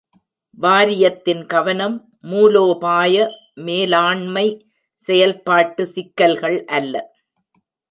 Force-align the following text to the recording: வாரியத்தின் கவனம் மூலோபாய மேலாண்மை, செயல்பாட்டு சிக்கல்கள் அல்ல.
வாரியத்தின் 0.57 1.43
கவனம் 1.45 1.97
மூலோபாய 2.23 3.27
மேலாண்மை, 3.53 4.47
செயல்பாட்டு 4.95 5.85
சிக்கல்கள் 5.85 6.65
அல்ல. 6.65 6.95